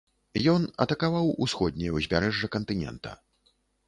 [0.53, 3.13] Ён атакаваў усходняе ўзбярэжжа кантынента.